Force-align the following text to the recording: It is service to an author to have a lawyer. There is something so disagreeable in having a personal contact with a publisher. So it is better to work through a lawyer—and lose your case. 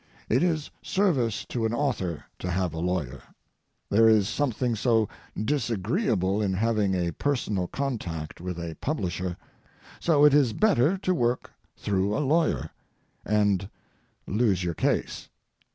It 0.29 0.41
is 0.41 0.71
service 0.81 1.45
to 1.45 1.63
an 1.63 1.75
author 1.75 2.25
to 2.39 2.49
have 2.49 2.73
a 2.73 2.79
lawyer. 2.79 3.21
There 3.87 4.09
is 4.09 4.27
something 4.27 4.75
so 4.75 5.07
disagreeable 5.39 6.41
in 6.41 6.53
having 6.55 6.95
a 6.95 7.11
personal 7.11 7.67
contact 7.67 8.41
with 8.41 8.57
a 8.57 8.75
publisher. 8.81 9.37
So 9.99 10.25
it 10.25 10.33
is 10.33 10.53
better 10.53 10.97
to 10.97 11.13
work 11.13 11.51
through 11.77 12.17
a 12.17 12.25
lawyer—and 12.25 13.69
lose 14.25 14.63
your 14.63 14.73
case. 14.73 15.29